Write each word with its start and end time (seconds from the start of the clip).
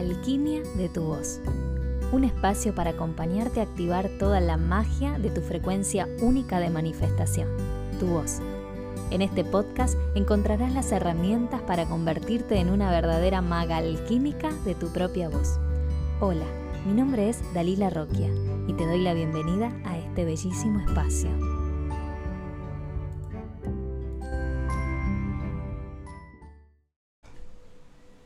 Alquimia 0.00 0.62
de 0.76 0.88
tu 0.88 1.02
voz. 1.02 1.40
Un 2.10 2.24
espacio 2.24 2.74
para 2.74 2.92
acompañarte 2.92 3.60
a 3.60 3.64
activar 3.64 4.08
toda 4.18 4.40
la 4.40 4.56
magia 4.56 5.18
de 5.18 5.28
tu 5.28 5.42
frecuencia 5.42 6.08
única 6.22 6.58
de 6.58 6.70
manifestación, 6.70 7.46
tu 7.98 8.06
voz. 8.06 8.40
En 9.10 9.20
este 9.20 9.44
podcast 9.44 9.98
encontrarás 10.14 10.72
las 10.72 10.90
herramientas 10.90 11.60
para 11.60 11.84
convertirte 11.84 12.56
en 12.56 12.70
una 12.70 12.90
verdadera 12.90 13.42
maga 13.42 13.76
alquímica 13.76 14.50
de 14.64 14.74
tu 14.74 14.88
propia 14.88 15.28
voz. 15.28 15.58
Hola, 16.18 16.46
mi 16.86 16.94
nombre 16.94 17.28
es 17.28 17.38
Dalila 17.52 17.90
Roquia 17.90 18.30
y 18.68 18.72
te 18.72 18.86
doy 18.86 19.02
la 19.02 19.12
bienvenida 19.12 19.70
a 19.84 19.98
este 19.98 20.24
bellísimo 20.24 20.80
espacio. 20.80 21.28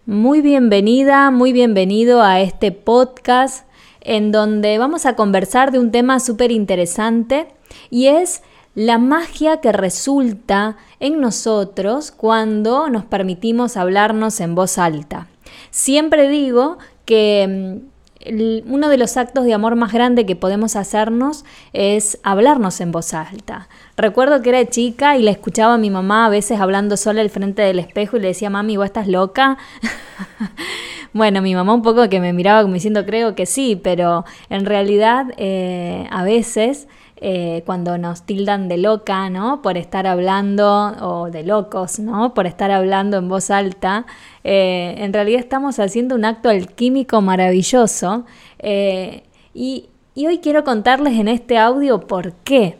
Muy 0.06 0.42
bienvenida, 0.42 1.30
muy 1.30 1.54
bienvenido 1.54 2.20
a 2.20 2.38
este 2.40 2.72
podcast 2.72 3.66
en 4.02 4.32
donde 4.32 4.76
vamos 4.76 5.06
a 5.06 5.16
conversar 5.16 5.72
de 5.72 5.78
un 5.78 5.92
tema 5.92 6.20
súper 6.20 6.52
interesante 6.52 7.48
y 7.88 8.08
es 8.08 8.42
la 8.74 8.98
magia 8.98 9.62
que 9.62 9.72
resulta 9.72 10.76
en 11.00 11.22
nosotros 11.22 12.10
cuando 12.10 12.90
nos 12.90 13.06
permitimos 13.06 13.78
hablarnos 13.78 14.40
en 14.40 14.54
voz 14.54 14.76
alta. 14.76 15.28
Siempre 15.70 16.28
digo 16.28 16.76
que 17.06 17.80
uno 18.26 18.88
de 18.88 18.96
los 18.96 19.16
actos 19.16 19.44
de 19.44 19.54
amor 19.54 19.76
más 19.76 19.92
grande 19.92 20.26
que 20.26 20.36
podemos 20.36 20.76
hacernos 20.76 21.44
es 21.72 22.18
hablarnos 22.22 22.80
en 22.80 22.92
voz 22.92 23.14
alta. 23.14 23.68
Recuerdo 23.96 24.42
que 24.42 24.48
era 24.50 24.66
chica 24.66 25.16
y 25.16 25.22
la 25.22 25.30
escuchaba 25.30 25.74
a 25.74 25.78
mi 25.78 25.90
mamá 25.90 26.26
a 26.26 26.28
veces 26.28 26.60
hablando 26.60 26.96
sola 26.96 27.20
al 27.20 27.30
frente 27.30 27.62
del 27.62 27.78
espejo 27.78 28.16
y 28.16 28.20
le 28.20 28.28
decía, 28.28 28.50
mami, 28.50 28.76
¿vos 28.76 28.86
estás 28.86 29.08
loca? 29.08 29.58
bueno, 31.12 31.42
mi 31.42 31.54
mamá 31.54 31.74
un 31.74 31.82
poco 31.82 32.08
que 32.08 32.20
me 32.20 32.32
miraba 32.32 32.62
como 32.62 32.74
diciendo, 32.74 33.04
creo 33.04 33.34
que 33.34 33.46
sí, 33.46 33.80
pero 33.82 34.24
en 34.50 34.64
realidad 34.66 35.26
eh, 35.36 36.06
a 36.10 36.24
veces 36.24 36.88
eh, 37.26 37.62
cuando 37.64 37.96
nos 37.96 38.24
tildan 38.26 38.68
de 38.68 38.76
loca, 38.76 39.30
¿no? 39.30 39.62
Por 39.62 39.78
estar 39.78 40.06
hablando, 40.06 40.94
o 41.00 41.30
de 41.30 41.42
locos, 41.42 41.98
¿no? 41.98 42.34
Por 42.34 42.46
estar 42.46 42.70
hablando 42.70 43.16
en 43.16 43.30
voz 43.30 43.50
alta, 43.50 44.04
eh, 44.44 44.96
en 44.98 45.10
realidad 45.10 45.40
estamos 45.40 45.78
haciendo 45.78 46.16
un 46.16 46.26
acto 46.26 46.50
alquímico 46.50 47.22
maravilloso. 47.22 48.26
Eh, 48.58 49.22
y, 49.54 49.86
y 50.14 50.26
hoy 50.26 50.40
quiero 50.40 50.64
contarles 50.64 51.14
en 51.14 51.28
este 51.28 51.56
audio 51.56 52.00
por 52.00 52.34
qué. 52.44 52.76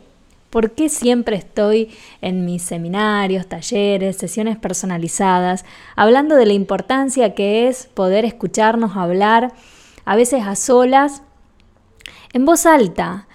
¿Por 0.51 0.73
qué 0.73 0.89
siempre 0.89 1.37
estoy 1.37 1.89
en 2.21 2.45
mis 2.45 2.61
seminarios, 2.61 3.47
talleres, 3.47 4.17
sesiones 4.17 4.59
personalizadas, 4.59 5.65
hablando 5.95 6.35
de 6.35 6.45
la 6.45 6.53
importancia 6.53 7.33
que 7.33 7.67
es 7.67 7.87
poder 7.87 8.25
escucharnos 8.25 8.95
hablar, 8.95 9.53
a 10.05 10.15
veces 10.15 10.43
a 10.45 10.55
solas, 10.55 11.23
en 12.31 12.45
voz 12.45 12.67
alta? 12.67 13.25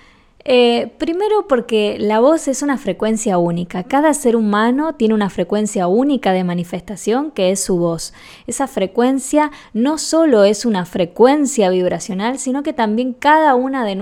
Eh, 0.44 0.92
primero 0.98 1.46
porque 1.48 1.96
la 1.98 2.18
voz 2.18 2.48
es 2.48 2.62
una 2.62 2.78
frecuencia 2.78 3.36
única. 3.36 3.84
Cada 3.84 4.14
ser 4.14 4.36
humano 4.36 4.94
tiene 4.94 5.14
una 5.14 5.28
frecuencia 5.28 5.86
única 5.86 6.32
de 6.32 6.44
manifestación 6.44 7.30
que 7.30 7.50
es 7.50 7.62
su 7.62 7.76
voz. 7.76 8.14
Esa 8.46 8.66
frecuencia 8.66 9.50
no 9.74 9.98
solo 9.98 10.44
es 10.44 10.64
una 10.64 10.86
frecuencia 10.86 11.68
vibracional, 11.68 12.38
sino 12.38 12.62
que 12.62 12.72
también 12.72 13.12
cada 13.12 13.54
una 13.54 13.84
de, 13.84 13.96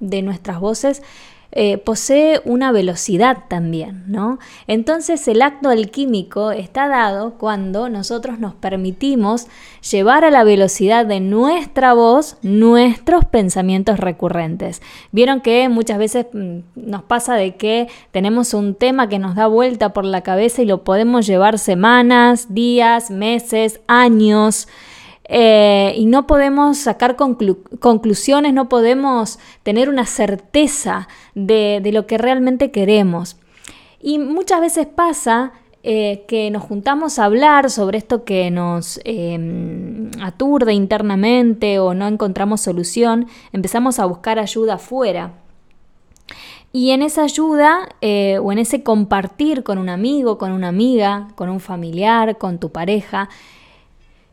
de 0.00 0.22
nuestras 0.22 0.58
voces 0.58 1.02
eh, 1.50 1.78
posee 1.78 2.42
una 2.44 2.72
velocidad 2.72 3.44
también, 3.48 4.04
¿no? 4.06 4.38
Entonces 4.66 5.26
el 5.28 5.40
acto 5.40 5.70
alquímico 5.70 6.50
está 6.50 6.88
dado 6.88 7.38
cuando 7.38 7.88
nosotros 7.88 8.38
nos 8.38 8.54
permitimos 8.54 9.46
llevar 9.90 10.26
a 10.26 10.30
la 10.30 10.44
velocidad 10.44 11.06
de 11.06 11.20
nuestra 11.20 11.94
voz 11.94 12.36
nuestros 12.42 13.24
pensamientos 13.24 13.98
recurrentes. 13.98 14.82
Vieron 15.10 15.40
que 15.40 15.70
muchas 15.70 15.96
veces 15.96 16.26
mm, 16.34 16.58
nos 16.74 17.02
pasa 17.04 17.34
de 17.34 17.56
que 17.56 17.88
tenemos 18.10 18.52
un 18.52 18.74
tema 18.74 19.08
que 19.08 19.18
nos 19.18 19.34
da 19.34 19.46
vuelta 19.46 19.94
por 19.94 20.04
la 20.04 20.20
cabeza 20.20 20.60
y 20.60 20.66
lo 20.66 20.84
podemos 20.84 21.26
llevar 21.26 21.58
semanas, 21.58 22.52
días, 22.52 23.10
meses, 23.10 23.80
años. 23.86 24.68
Eh, 25.30 25.92
y 25.94 26.06
no 26.06 26.26
podemos 26.26 26.78
sacar 26.78 27.16
conclusiones, 27.16 28.54
no 28.54 28.70
podemos 28.70 29.38
tener 29.62 29.90
una 29.90 30.06
certeza 30.06 31.06
de, 31.34 31.82
lo 31.92 32.06
que 32.06 32.16
realmente 32.16 32.70
queremos. 32.70 33.36
Y 34.00 34.18
muchas 34.18 34.62
veces 34.62 34.86
pasa 34.86 35.52
eh, 35.82 36.24
que 36.28 36.50
nos 36.50 36.62
juntamos 36.62 37.18
a 37.18 37.26
hablar 37.26 37.70
sobre 37.70 37.98
esto 37.98 38.24
que 38.24 38.50
nos 38.50 39.00
em, 39.04 40.10
aturde 40.22 40.72
internamente 40.72 41.78
o 41.78 41.92
no 41.92 42.08
encontramos 42.08 42.62
solución, 42.62 43.26
empezamos 43.52 43.98
a 43.98 44.06
buscar 44.06 44.38
ayuda 44.38 44.74
afuera. 44.74 45.34
Y 46.72 46.90
en 46.90 47.02
esa 47.02 47.22
ayuda 47.22 47.88
eh, 48.00 48.38
o 48.42 48.52
en 48.52 48.58
ese 48.58 48.82
compartir 48.82 49.62
con 49.62 49.78
un 49.78 49.88
amigo, 49.88 50.38
con 50.38 50.52
una 50.52 50.68
amiga, 50.68 51.28
con 51.34 51.48
un 51.48 51.60
familiar, 51.60 52.38
con 52.38 52.58
tu 52.58 52.70
pareja, 52.70 53.28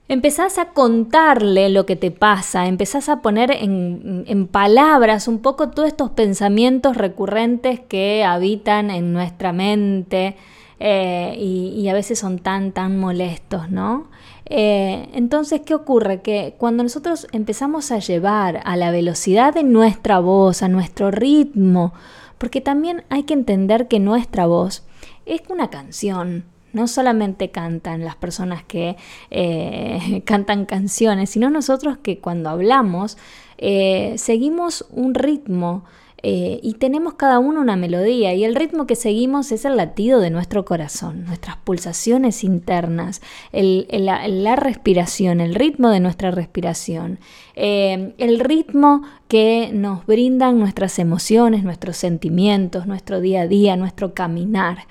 Empezás 0.07 0.59
a 0.59 0.69
contarle 0.69 1.69
lo 1.69 1.87
que 1.87 1.95
te 1.95 2.11
pasa, 2.11 2.67
empezás 2.67 3.09
a 3.09 3.23
poner 3.23 3.49
en, 3.49 4.47
palabras 4.51 5.27
un 5.27 5.39
poco 5.39 5.69
todos 5.69 5.87
estos 5.87 6.11
pensamientos 6.11 6.95
recurrentes 6.95 7.79
que 7.79 8.23
habitan 8.23 8.91
en 8.91 9.13
nuestra 9.13 9.51
mente 9.51 10.35
eh, 10.79 11.35
y, 11.39 11.87
a 11.87 11.93
veces 11.93 12.19
son 12.19 12.37
tan, 12.37 12.71
tan 12.71 12.99
molestos, 12.99 13.71
¿no? 13.71 14.07
Eh, 14.45 15.09
entonces, 15.13 15.61
¿qué 15.65 15.73
ocurre? 15.73 16.21
Que 16.21 16.53
cuando 16.59 16.83
nosotros 16.83 17.25
empezamos 17.31 17.91
a 17.91 17.97
llevar 17.97 18.61
a 18.63 18.77
la 18.77 18.91
velocidad 18.91 19.55
de 19.55 19.63
nuestra 19.63 20.19
voz, 20.19 20.61
a 20.61 20.67
nuestro 20.67 21.09
ritmo, 21.09 21.93
porque 22.37 22.61
también 22.61 23.05
hay 23.09 23.23
que 23.23 23.33
entender 23.33 23.87
que 23.87 23.99
nuestra 23.99 24.45
voz 24.45 24.83
es 25.25 25.41
una 25.49 25.71
canción, 25.71 26.45
no 26.75 26.89
solamente 26.89 27.51
cantan 27.51 28.03
las 28.03 28.17
personas 28.17 28.63
que 28.63 28.97
eh, 29.31 30.21
cantan 30.25 30.65
canciones, 30.65 31.29
sino 31.31 31.49
nosotros 31.49 31.97
que 31.97 32.19
cuando 32.19 32.49
hablamos 32.49 33.17
eh, 33.57 34.13
seguimos 34.17 34.85
un 34.91 35.15
ritmo. 35.15 35.85
Eh, 36.27 36.59
y 36.63 36.73
tenemos 36.73 37.13
cada 37.13 37.37
uno 37.37 37.61
una 37.61 37.75
melodía 37.75 38.33
y 38.33 38.45
el 38.45 38.55
ritmo 38.55 38.87
que 38.87 38.95
seguimos 38.95 39.51
es 39.51 39.63
el 39.63 39.77
latido 39.77 40.19
de 40.19 40.31
nuestro 40.31 40.65
corazón, 40.65 41.23
nuestras 41.25 41.57
pulsaciones 41.57 42.43
internas, 42.43 43.21
la, 43.51 44.55
respiración, 44.55 45.39
el 45.39 45.53
ritmo 45.53 45.89
de 45.89 45.99
nuestra 45.99 46.31
respiración, 46.31 47.19
el 47.53 48.39
ritmo 48.39 49.03
que 49.27 49.69
nos 49.71 50.07
brindan 50.07 50.57
nuestras 50.57 50.97
emociones, 50.97 51.63
nuestros 51.63 51.95
sentimientos, 51.97 52.87
nuestro 52.87 53.21
día 53.21 53.41
a 53.41 53.47
día, 53.47 53.75
nuestro 53.75 54.15
caminar. 54.15 54.87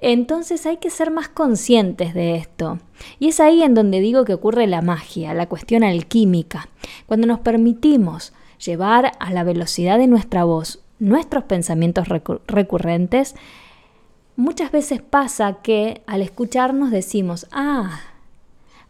Entonces 0.00 0.64
hay 0.66 0.78
que 0.78 0.90
ser 0.90 1.10
más 1.10 1.28
conscientes 1.28 2.14
de 2.14 2.36
esto. 2.36 2.78
Y 3.18 3.28
es 3.28 3.40
ahí 3.40 3.62
en 3.62 3.74
donde 3.74 4.00
digo 4.00 4.24
que 4.24 4.34
ocurre 4.34 4.66
la 4.66 4.82
magia, 4.82 5.34
la 5.34 5.48
cuestión 5.48 5.84
alquímica. 5.84 6.68
Cuando 7.06 7.26
nos 7.26 7.40
permitimos 7.40 8.32
llevar 8.64 9.12
a 9.18 9.32
la 9.32 9.44
velocidad 9.44 9.98
de 9.98 10.06
nuestra 10.06 10.44
voz 10.44 10.80
nuestros 10.98 11.44
pensamientos 11.44 12.08
recurrentes, 12.46 13.34
muchas 14.36 14.70
veces 14.70 15.00
pasa 15.02 15.58
que 15.62 16.02
al 16.06 16.22
escucharnos 16.22 16.90
decimos, 16.90 17.46
ah, 17.52 18.00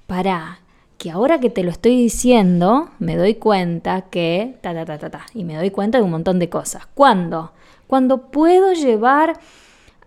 para, 0.07 0.61
que 0.99 1.11
ahora 1.11 1.41
que 1.41 1.51
te 1.51 1.63
lo 1.63 1.71
estoy 1.71 1.97
diciendo, 1.97 2.91
me 2.99 3.17
doy 3.17 3.37
cuenta 3.37 4.03
que, 4.03 4.59
ta, 4.61 4.75
ta, 4.75 4.85
ta, 4.85 4.99
ta, 4.99 5.11
ta, 5.11 5.27
y 5.35 5.45
me 5.45 5.57
doy 5.57 5.71
cuenta 5.71 5.99
de 5.99 6.05
un 6.05 6.11
montón 6.11 6.39
de 6.39 6.51
cosas. 6.51 6.87
¿Cuándo? 6.95 7.53
Cuando 7.87 8.31
puedo 8.31 8.73
llevar 8.73 9.39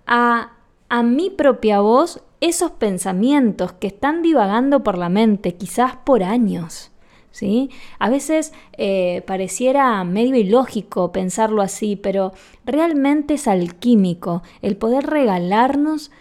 a 0.05 0.52
a 0.93 1.01
mi 1.01 1.31
propia 1.31 1.79
voz 1.79 2.21
esos 2.39 2.69
pensamientos 2.69 3.73
que 3.73 3.87
están 3.87 4.21
divagando 4.21 4.83
por 4.83 4.99
la 4.99 5.09
mente, 5.09 5.55
quizás 5.55 5.95
por 5.95 6.21
años. 6.21 6.91
¿Sí? 7.31 7.71
A 7.97 8.11
veces 8.11 8.53
eh, 8.73 9.23
pareciera 9.25 10.03
medio 10.03 10.35
ilógico 10.35 11.11
pensarlo 11.11 11.63
así, 11.63 11.95
pero 11.95 12.33
realmente 12.63 13.33
es 13.33 13.47
alquímico 13.47 14.43
el 14.61 14.77
poder 14.77 15.07
regalarnos 15.07 16.11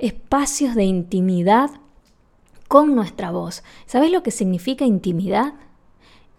espacios 0.00 0.74
de 0.74 0.82
intimidad 0.82 1.70
con 2.66 2.96
nuestra 2.96 3.30
voz. 3.30 3.62
¿Sabes 3.86 4.10
lo 4.10 4.24
que 4.24 4.32
significa 4.32 4.84
intimidad? 4.84 5.54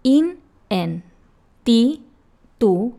In, 0.03 0.39
en, 0.67 1.05
ti, 1.63 2.03
tú. 2.57 2.95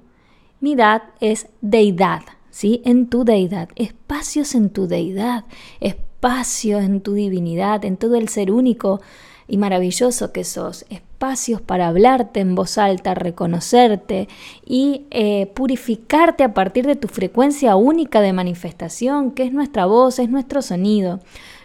Mi 0.61 0.75
dad 0.75 1.03
es 1.21 1.49
deidad. 1.61 2.23
¿Sí? 2.51 2.83
En 2.85 3.09
tu 3.09 3.25
deidad, 3.25 3.69
espacios 3.77 4.55
en 4.55 4.71
tu 4.71 4.87
deidad, 4.87 5.45
espacio 5.81 6.79
en 6.79 7.01
tu 7.01 7.15
divinidad, 7.15 7.85
en 7.85 7.97
todo 7.97 8.17
el 8.17 8.29
ser 8.29 8.51
único 8.51 9.01
y 9.49 9.57
maravilloso 9.57 10.31
que 10.31 10.45
sos, 10.45 10.85
espacios 10.91 11.61
para 11.61 11.89
hablarte 11.89 12.41
en 12.41 12.55
voz 12.55 12.79
alta, 12.79 13.15
reconocerte 13.15 14.29
y 14.65 15.07
eh, 15.11 15.51
purificarte 15.55 16.45
a 16.45 16.55
partir 16.55 16.87
de 16.87 16.95
tu 16.95 17.09
frecuencia 17.09 17.75
única 17.75 18.21
de 18.21 18.33
manifestación, 18.33 19.33
que 19.33 19.45
es 19.45 19.53
nuestra 19.53 19.87
voz, 19.87 20.19
es 20.19 20.29
nuestro 20.29 20.63
sonido. 20.63 21.21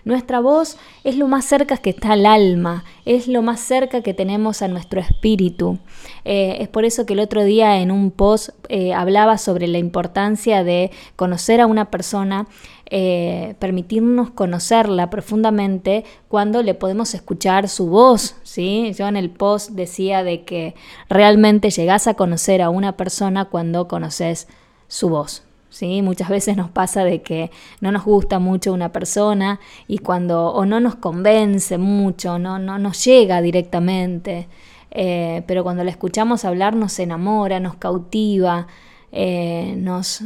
Nuestra 0.06 0.42
voz 0.42 0.78
es 1.06 1.16
lo 1.16 1.30
más 1.30 1.46
cerca 1.46 1.78
que 1.78 1.92
está 1.92 2.12
al 2.12 2.26
alma, 2.26 2.84
es 3.06 3.30
lo 3.30 3.42
más 3.42 3.62
cerca 3.62 4.02
que 4.02 4.14
tenemos 4.14 4.62
a 4.62 4.68
nuestro 4.68 5.00
espíritu. 5.00 5.80
Eh, 6.26 6.58
es 6.60 6.68
por 6.68 6.84
eso 6.84 7.06
que 7.06 7.14
el 7.14 7.22
otro 7.22 7.44
día 7.46 7.80
en 7.80 7.90
un 7.90 8.12
post 8.12 8.50
eh, 8.68 8.94
hablaba 8.94 9.38
sobre 9.38 9.68
la 9.68 9.78
importancia 9.78 10.66
de 10.66 10.92
conocer 11.16 11.62
a 11.62 11.68
una 11.68 11.90
persona, 11.90 12.48
eh, 12.96 13.56
permitirnos 13.58 14.30
conocerla 14.30 15.10
profundamente 15.10 16.06
cuando 16.28 16.62
le 16.62 16.76
podemos 16.76 17.16
escuchar 17.16 17.68
su 17.68 17.88
voz. 17.88 18.36
¿sí? 18.44 18.94
Yo 18.96 19.08
en 19.08 19.18
el 19.18 19.32
post 19.32 19.72
decía 19.72 20.24
de 20.24 20.44
que 20.44 20.76
realmente 21.10 21.72
llegas 21.72 22.06
a 22.06 22.14
conocer 22.14 22.62
a 22.62 22.70
una 22.70 22.96
persona 22.96 23.46
cuando 23.46 23.88
conoces 23.88 24.48
su 24.88 25.10
voz. 25.10 25.42
¿sí? 25.72 26.04
Muchas 26.04 26.30
veces 26.30 26.56
nos 26.56 26.70
pasa 26.70 27.04
de 27.04 27.24
que 27.24 27.50
no 27.82 27.92
nos 27.92 28.06
gusta 28.06 28.38
mucho 28.38 28.72
una 28.72 28.92
persona 28.92 29.60
y 29.88 29.98
cuando 29.98 30.50
o 30.50 30.64
no 30.68 30.80
nos 30.80 30.94
convence 30.94 31.80
mucho, 31.80 32.38
no, 32.38 32.60
no 32.60 32.78
nos 32.78 33.04
llega 33.04 33.42
directamente, 33.42 34.48
eh, 34.92 35.42
pero 35.48 35.64
cuando 35.64 35.84
la 35.84 35.90
escuchamos 35.90 36.46
hablar 36.46 36.76
nos 36.76 37.00
enamora, 37.00 37.60
nos 37.60 37.74
cautiva, 37.74 38.68
eh, 39.12 39.74
nos, 39.80 40.22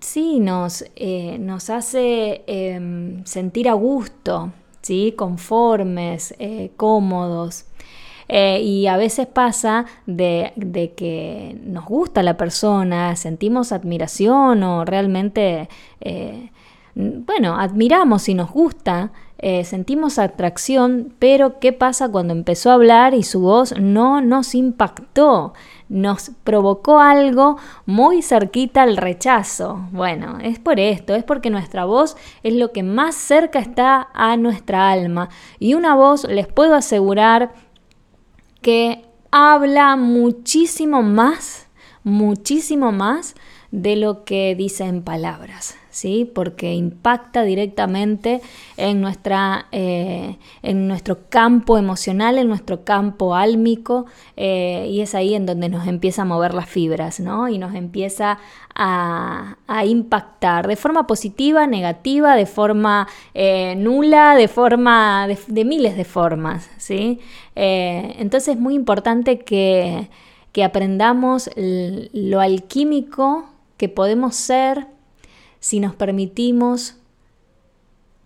sí, 0.00 0.40
nos, 0.40 0.84
nos 1.38 1.70
hace 1.70 2.42
em, 2.46 3.24
sentir 3.24 3.68
a 3.68 3.74
gusto, 3.74 4.52
¿sí? 4.82 5.14
conformes, 5.16 6.34
cómodos. 6.76 7.66
Eh, 8.34 8.60
y 8.62 8.86
a 8.86 8.96
veces 8.96 9.26
pasa 9.26 9.84
de, 10.06 10.52
que 10.96 11.60
nos 11.64 11.84
gusta 11.84 12.22
la 12.22 12.38
persona, 12.38 13.14
sentimos 13.14 13.72
admiración 13.72 14.62
o 14.62 14.86
realmente, 14.86 15.68
eh, 16.00 16.50
bueno, 16.94 17.58
admiramos 17.58 18.28
y 18.28 18.34
nos 18.34 18.50
gusta, 18.50 19.12
eh, 19.38 19.64
sentimos 19.64 20.18
atracción, 20.18 21.14
pero 21.18 21.58
¿qué 21.58 21.72
pasa 21.72 22.08
cuando 22.08 22.32
empezó 22.32 22.70
a 22.70 22.74
hablar 22.74 23.14
y 23.14 23.22
su 23.22 23.40
voz 23.40 23.74
no 23.80 24.20
nos 24.20 24.54
impactó? 24.54 25.54
Nos 25.88 26.30
provocó 26.44 27.00
algo 27.00 27.56
muy 27.86 28.22
cerquita 28.22 28.82
al 28.82 28.96
rechazo. 28.96 29.80
Bueno, 29.90 30.38
es 30.42 30.58
por 30.58 30.78
esto, 30.78 31.14
es 31.14 31.24
porque 31.24 31.50
nuestra 31.50 31.84
voz 31.86 32.16
es 32.42 32.54
lo 32.54 32.72
que 32.72 32.82
más 32.82 33.14
cerca 33.14 33.58
está 33.58 34.08
a 34.14 34.36
nuestra 34.36 34.90
alma. 34.90 35.28
Y 35.58 35.74
una 35.74 35.94
voz, 35.94 36.24
les 36.24 36.46
puedo 36.46 36.74
asegurar, 36.74 37.52
que 38.60 39.04
habla 39.32 39.96
muchísimo 39.96 41.02
más, 41.02 41.66
muchísimo 42.04 42.92
más 42.92 43.34
de 43.72 43.96
lo 43.96 44.24
que 44.24 44.54
dice 44.54 44.84
en 44.84 45.02
palabras. 45.02 45.81
¿Sí? 45.92 46.28
porque 46.34 46.74
impacta 46.74 47.42
directamente 47.42 48.40
en, 48.76 49.00
nuestra, 49.00 49.66
eh, 49.70 50.38
en 50.62 50.88
nuestro 50.88 51.28
campo 51.28 51.78
emocional, 51.78 52.38
en 52.38 52.48
nuestro 52.48 52.82
campo 52.82 53.36
álmico, 53.36 54.06
eh, 54.36 54.88
y 54.90 55.02
es 55.02 55.14
ahí 55.14 55.34
en 55.34 55.46
donde 55.46 55.68
nos 55.68 55.86
empieza 55.86 56.22
a 56.22 56.24
mover 56.24 56.54
las 56.54 56.68
fibras, 56.68 57.20
¿no? 57.20 57.48
y 57.48 57.58
nos 57.58 57.74
empieza 57.74 58.38
a, 58.74 59.56
impactar 59.84 60.66
de 60.66 60.76
forma 60.76 61.06
positiva, 61.06 61.66
negativa, 61.66 62.36
de 62.36 62.46
forma 62.46 63.08
eh, 63.34 63.74
nula, 63.76 64.34
de 64.34 64.48
forma 64.48 65.26
de, 65.28 65.64
miles 65.64 65.96
de 65.96 66.04
formas. 66.04 66.70
¿sí? 66.78 67.20
entonces 67.54 68.54
es 68.54 68.60
muy 68.60 68.74
importante 68.74 69.40
que, 69.40 70.08
que 70.52 70.64
aprendamos 70.64 71.50
lo 71.56 72.40
alquímico 72.40 73.46
que 73.76 73.88
podemos 73.88 74.36
ser 74.36 74.86
si 75.62 75.78
nos 75.78 75.94
permitimos 75.94 76.96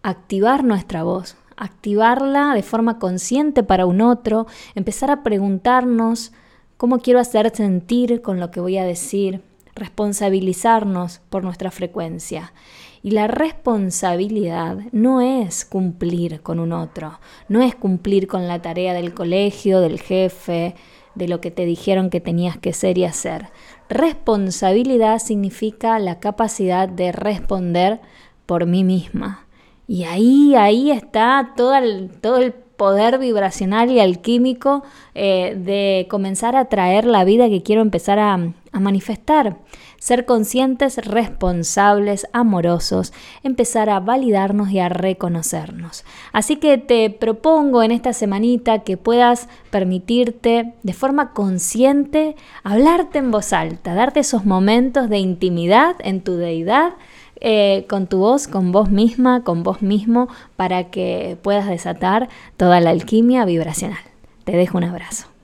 activar 0.03 0.65
nuestra 0.65 1.03
voz, 1.03 1.37
activarla 1.55 2.55
de 2.55 2.63
forma 2.63 2.99
consciente 2.99 3.63
para 3.63 3.85
un 3.85 4.01
otro, 4.01 4.47
empezar 4.75 5.11
a 5.11 5.23
preguntarnos 5.23 6.33
cómo 6.79 6.99
quiero 6.99 7.21
hacer 7.21 7.55
sentir 7.55 8.23
con 8.23 8.41
lo 8.41 8.51
que 8.51 8.61
voy 8.61 8.79
a 8.79 8.85
decir, 8.85 9.43
responsabilizarnos 9.75 11.21
por 11.29 11.45
nuestra 11.45 11.71
frecuencia. 11.71 12.55
Y 13.03 13.11
la 13.11 13.27
responsabilidad 13.27 14.79
no 14.93 15.21
es 15.21 15.67
cumplir 15.67 16.41
con 16.41 16.59
un 16.59 16.73
otro, 16.73 17.21
no 17.49 17.61
es 17.61 17.75
cumplir 17.75 18.29
con 18.29 18.49
la 18.49 18.63
tarea 18.63 18.95
del 18.95 19.13
colegio, 19.13 19.81
del 19.81 20.01
jefe, 20.01 20.75
de 21.17 21.29
lo 21.29 21.41
que 21.41 21.51
te 21.51 21.65
dijeron 21.65 22.11
que 22.11 22.21
tenías 22.21 22.57
que 22.57 22.73
ser 22.73 22.99
y 22.99 23.05
hacer. 23.05 23.49
Responsabilidad 23.89 25.19
significa 25.19 25.99
la 25.99 26.21
capacidad 26.21 26.89
de 26.89 27.11
responder 27.11 28.01
por 28.47 28.67
mí 28.67 28.85
misma. 28.85 29.47
Y 29.89 30.05
ahí, 30.05 30.55
ahí 30.55 30.91
está 30.91 31.55
todo 31.57 31.75
el, 31.75 32.11
todo 32.21 32.39
el 32.39 32.55
poder 32.77 33.19
vibracional 33.19 33.91
y 33.91 34.01
alquímico 34.01 34.83
eh, 35.15 35.57
de 35.59 36.07
comenzar 36.11 36.57
a 36.57 36.67
traer 36.67 37.05
la 37.05 37.25
vida 37.25 37.49
que 37.49 37.63
quiero 37.63 37.83
empezar 37.83 38.19
a, 38.19 38.35
a 38.35 38.81
manifestar. 38.81 39.59
Ser 39.99 40.27
conscientes, 40.27 40.99
responsables, 40.99 42.29
amorosos, 42.33 43.13
empezar 43.43 43.89
a 43.89 43.99
validarnos 43.99 44.71
y 44.71 44.79
a 44.79 44.89
reconocernos. 44.89 46.05
Así 46.33 46.57
que 46.57 46.79
te 46.79 47.11
propongo 47.11 47.83
en 47.83 47.91
esta 47.91 48.13
semanita 48.13 48.81
que 48.81 48.97
puedas 48.97 49.49
permitirte 49.71 50.75
de 50.83 50.93
forma 50.93 51.33
consciente 51.33 52.37
hablarte 52.63 53.19
en 53.19 53.31
voz 53.31 53.53
alta, 53.53 53.95
darte 53.95 54.21
esos 54.21 54.45
momentos 54.45 55.09
de 55.09 55.19
intimidad 55.19 55.97
en 56.01 56.21
tu 56.21 56.37
deidad 56.37 56.95
eh, 57.41 57.87
con 57.89 58.07
tu 58.07 58.19
voz, 58.19 58.49
con 58.49 58.73
vos 58.73 58.91
misma, 58.91 59.43
con 59.43 59.63
vos 59.63 59.83
mismo, 59.83 60.29
para 60.57 60.91
que 60.91 61.37
puedas 61.43 61.69
desatar 61.69 62.29
toda 62.57 62.81
la 62.81 62.91
alquimia 62.91 63.45
vibracional. 63.45 63.99
Te 64.45 64.57
dejo 64.57 64.79
un 64.79 64.85
abrazo. 64.85 65.36